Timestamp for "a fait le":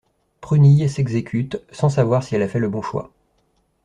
2.41-2.69